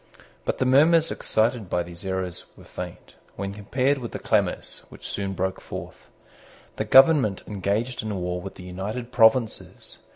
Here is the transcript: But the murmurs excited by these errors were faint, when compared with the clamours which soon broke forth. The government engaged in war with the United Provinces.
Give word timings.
But 0.45 0.57
the 0.57 0.65
murmurs 0.65 1.11
excited 1.11 1.69
by 1.69 1.83
these 1.83 2.03
errors 2.03 2.47
were 2.57 2.63
faint, 2.63 3.13
when 3.35 3.53
compared 3.53 3.99
with 3.99 4.13
the 4.13 4.17
clamours 4.17 4.81
which 4.89 5.07
soon 5.07 5.33
broke 5.33 5.61
forth. 5.61 6.09
The 6.77 6.85
government 6.85 7.43
engaged 7.45 8.01
in 8.01 8.15
war 8.19 8.41
with 8.41 8.55
the 8.55 8.63
United 8.63 9.11
Provinces. 9.11 9.99